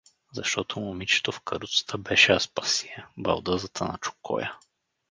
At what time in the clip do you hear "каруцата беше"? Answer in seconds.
1.41-2.31